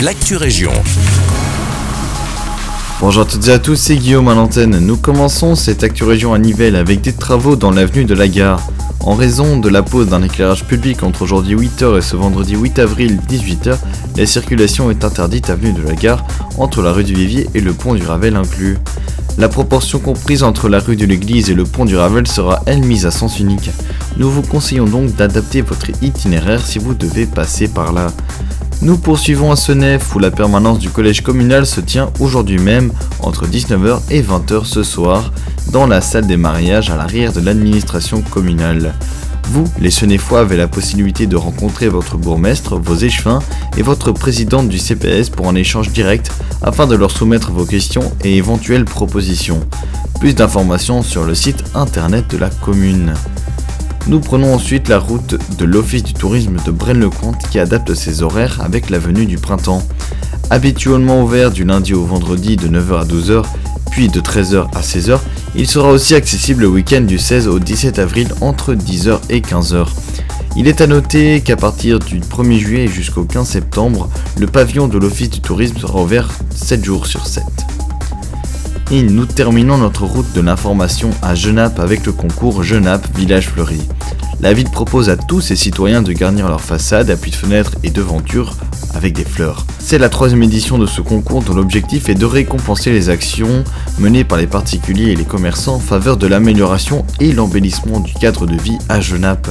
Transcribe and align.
l'actu 0.00 0.36
région. 0.36 0.72
Bonjour 3.00 3.22
à 3.22 3.24
toutes 3.24 3.48
et 3.48 3.52
à 3.52 3.58
tous, 3.58 3.76
c'est 3.76 3.96
Guillaume 3.96 4.28
à 4.28 4.34
l'antenne. 4.34 4.78
Nous 4.78 4.96
commençons 4.96 5.54
cette 5.54 5.84
Actu 5.84 6.04
Région 6.04 6.34
à 6.34 6.38
Nivelles 6.38 6.76
avec 6.76 7.00
des 7.00 7.14
travaux 7.14 7.56
dans 7.56 7.70
l'avenue 7.70 8.04
de 8.04 8.14
la 8.14 8.28
Gare. 8.28 8.60
En 9.00 9.14
raison 9.14 9.58
de 9.58 9.68
la 9.70 9.82
pose 9.82 10.08
d'un 10.08 10.22
éclairage 10.22 10.64
public 10.64 11.02
entre 11.02 11.22
aujourd'hui 11.22 11.56
8h 11.56 11.96
et 11.96 12.02
ce 12.02 12.16
vendredi 12.16 12.56
8 12.56 12.78
avril 12.78 13.20
18h, 13.26 13.78
la 14.16 14.26
circulation 14.26 14.90
est 14.90 15.02
interdite 15.02 15.48
avenue 15.48 15.72
de 15.72 15.82
la 15.82 15.94
Gare 15.94 16.26
entre 16.58 16.82
la 16.82 16.92
rue 16.92 17.04
du 17.04 17.14
Vivier 17.14 17.48
et 17.54 17.60
le 17.60 17.72
pont 17.72 17.94
du 17.94 18.04
Ravel 18.04 18.36
inclus. 18.36 18.76
La 19.38 19.48
proportion 19.48 19.98
comprise 19.98 20.42
entre 20.42 20.68
la 20.68 20.78
rue 20.78 20.96
de 20.96 21.06
l'église 21.06 21.50
et 21.50 21.54
le 21.54 21.64
pont 21.64 21.84
du 21.84 21.96
Ravel 21.96 22.26
sera 22.26 22.62
elle 22.66 22.82
mise 22.82 23.06
à 23.06 23.10
sens 23.10 23.38
unique. 23.38 23.70
Nous 24.18 24.30
vous 24.30 24.42
conseillons 24.42 24.86
donc 24.86 25.14
d'adapter 25.14 25.62
votre 25.62 25.90
itinéraire 26.02 26.66
si 26.66 26.78
vous 26.78 26.94
devez 26.94 27.26
passer 27.26 27.68
par 27.68 27.92
là. 27.92 28.08
Nous 28.82 28.98
poursuivons 28.98 29.50
à 29.50 29.56
Senef 29.56 30.14
où 30.14 30.18
la 30.18 30.30
permanence 30.30 30.78
du 30.78 30.90
collège 30.90 31.22
communal 31.22 31.66
se 31.66 31.80
tient 31.80 32.10
aujourd'hui 32.20 32.58
même 32.58 32.92
entre 33.20 33.46
19h 33.46 34.00
et 34.10 34.22
20h 34.22 34.64
ce 34.64 34.82
soir 34.82 35.32
dans 35.72 35.86
la 35.86 36.00
salle 36.00 36.26
des 36.26 36.36
mariages 36.36 36.90
à 36.90 36.96
l'arrière 36.96 37.32
de 37.32 37.40
l'administration 37.40 38.20
communale. 38.20 38.94
Vous, 39.48 39.64
les 39.80 39.90
Senefois, 39.90 40.40
avez 40.40 40.56
la 40.56 40.68
possibilité 40.68 41.26
de 41.26 41.36
rencontrer 41.36 41.88
votre 41.88 42.18
bourgmestre, 42.18 42.76
vos 42.76 42.96
échevins 42.96 43.38
et 43.78 43.82
votre 43.82 44.12
présidente 44.12 44.68
du 44.68 44.78
CPS 44.78 45.30
pour 45.30 45.48
un 45.48 45.54
échange 45.54 45.90
direct 45.90 46.30
afin 46.62 46.86
de 46.86 46.96
leur 46.96 47.10
soumettre 47.10 47.52
vos 47.52 47.64
questions 47.64 48.12
et 48.24 48.36
éventuelles 48.36 48.84
propositions. 48.84 49.60
Plus 50.20 50.34
d'informations 50.34 51.02
sur 51.02 51.24
le 51.24 51.34
site 51.34 51.64
internet 51.74 52.28
de 52.30 52.38
la 52.38 52.50
commune. 52.50 53.14
Nous 54.08 54.20
prenons 54.20 54.54
ensuite 54.54 54.88
la 54.88 55.00
route 55.00 55.36
de 55.58 55.64
l'Office 55.64 56.04
du 56.04 56.14
tourisme 56.14 56.58
de 56.64 56.70
Braine-le-Comte 56.70 57.48
qui 57.50 57.58
adapte 57.58 57.92
ses 57.94 58.22
horaires 58.22 58.60
avec 58.60 58.88
la 58.88 59.00
venue 59.00 59.26
du 59.26 59.36
printemps. 59.36 59.82
Habituellement 60.48 61.24
ouvert 61.24 61.50
du 61.50 61.64
lundi 61.64 61.92
au 61.92 62.04
vendredi 62.04 62.54
de 62.54 62.68
9h 62.68 63.00
à 63.00 63.04
12h, 63.04 63.42
puis 63.90 64.06
de 64.06 64.20
13h 64.20 64.68
à 64.76 64.80
16h, 64.80 65.18
il 65.56 65.66
sera 65.66 65.90
aussi 65.90 66.14
accessible 66.14 66.62
le 66.62 66.68
week-end 66.68 67.00
du 67.00 67.18
16 67.18 67.48
au 67.48 67.58
17 67.58 67.98
avril 67.98 68.28
entre 68.40 68.74
10h 68.74 69.18
et 69.28 69.40
15h. 69.40 69.88
Il 70.56 70.68
est 70.68 70.80
à 70.80 70.86
noter 70.86 71.40
qu'à 71.40 71.56
partir 71.56 71.98
du 71.98 72.20
1er 72.20 72.58
juillet 72.58 72.88
jusqu'au 72.88 73.24
15 73.24 73.48
septembre, 73.48 74.08
le 74.38 74.46
pavillon 74.46 74.86
de 74.86 74.98
l'Office 74.98 75.30
du 75.30 75.40
tourisme 75.40 75.78
sera 75.78 76.00
ouvert 76.00 76.30
7 76.54 76.84
jours 76.84 77.08
sur 77.08 77.26
7. 77.26 77.42
Et 78.92 79.02
nous 79.02 79.26
terminons 79.26 79.78
notre 79.78 80.04
route 80.04 80.32
de 80.32 80.40
l'information 80.40 81.10
à 81.20 81.34
Genappe 81.34 81.80
avec 81.80 82.06
le 82.06 82.12
concours 82.12 82.62
Genappe 82.62 83.08
Village 83.16 83.48
Fleuri. 83.48 83.80
La 84.40 84.52
ville 84.52 84.70
propose 84.70 85.10
à 85.10 85.16
tous 85.16 85.40
ses 85.40 85.56
citoyens 85.56 86.02
de 86.02 86.12
garnir 86.12 86.48
leur 86.48 86.60
façade, 86.60 87.10
appuis 87.10 87.32
de 87.32 87.36
fenêtres 87.36 87.72
et 87.82 87.90
devantures 87.90 88.54
avec 88.94 89.12
des 89.12 89.24
fleurs. 89.24 89.66
C'est 89.80 89.98
la 89.98 90.08
troisième 90.08 90.44
édition 90.44 90.78
de 90.78 90.86
ce 90.86 91.00
concours 91.00 91.42
dont 91.42 91.54
l'objectif 91.54 92.08
est 92.08 92.14
de 92.14 92.26
récompenser 92.26 92.92
les 92.92 93.08
actions 93.08 93.64
menées 93.98 94.24
par 94.24 94.38
les 94.38 94.46
particuliers 94.46 95.10
et 95.10 95.16
les 95.16 95.24
commerçants 95.24 95.74
en 95.74 95.80
faveur 95.80 96.16
de 96.16 96.28
l'amélioration 96.28 97.04
et 97.18 97.32
l'embellissement 97.32 97.98
du 97.98 98.14
cadre 98.14 98.46
de 98.46 98.56
vie 98.56 98.78
à 98.88 99.00
Genappe. 99.00 99.48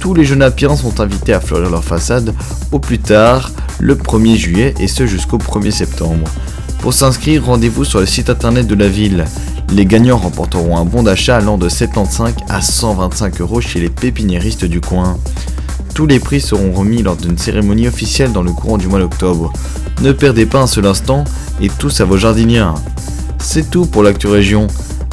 Tous 0.00 0.12
les 0.12 0.24
Genappiens 0.24 0.74
sont 0.74 0.98
invités 0.98 1.32
à 1.32 1.40
fleurir 1.40 1.70
leur 1.70 1.84
façade 1.84 2.34
au 2.72 2.80
plus 2.80 2.98
tard 2.98 3.52
le 3.78 3.94
1er 3.94 4.36
juillet 4.36 4.74
et 4.80 4.88
ce 4.88 5.06
jusqu'au 5.06 5.38
1er 5.38 5.70
septembre. 5.70 6.28
Pour 6.82 6.92
s'inscrire, 6.92 7.44
rendez-vous 7.46 7.84
sur 7.84 8.00
le 8.00 8.06
site 8.06 8.28
internet 8.28 8.66
de 8.66 8.74
la 8.74 8.88
ville. 8.88 9.24
Les 9.72 9.86
gagnants 9.86 10.16
remporteront 10.16 10.76
un 10.76 10.84
bon 10.84 11.04
d'achat 11.04 11.36
allant 11.36 11.56
de 11.56 11.68
75 11.68 12.34
à 12.48 12.60
125 12.60 13.40
euros 13.40 13.60
chez 13.60 13.78
les 13.78 13.88
pépiniéristes 13.88 14.64
du 14.64 14.80
coin. 14.80 15.16
Tous 15.94 16.06
les 16.06 16.18
prix 16.18 16.40
seront 16.40 16.72
remis 16.72 17.04
lors 17.04 17.14
d'une 17.14 17.38
cérémonie 17.38 17.86
officielle 17.86 18.32
dans 18.32 18.42
le 18.42 18.50
courant 18.50 18.78
du 18.78 18.88
mois 18.88 18.98
d'octobre. 18.98 19.52
Ne 20.02 20.10
perdez 20.10 20.44
pas 20.44 20.62
un 20.62 20.66
seul 20.66 20.86
instant 20.86 21.22
et 21.60 21.68
tous 21.68 22.00
à 22.00 22.04
vos 22.04 22.16
jardinières. 22.16 22.74
C'est 23.38 23.70
tout 23.70 23.86
pour 23.86 24.02
l'actu 24.02 24.26
région. 24.26 24.66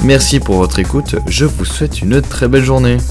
Merci 0.03 0.40
pour 0.40 0.56
votre 0.56 0.80
écoute, 0.80 1.18
je 1.28 1.46
vous 1.46 1.66
souhaite 1.66 2.01
une 2.01 2.19
très 2.24 2.47
belle 2.47 2.66
journée. 2.66 2.97